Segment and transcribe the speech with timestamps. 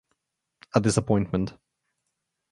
[0.73, 1.53] A disappointment.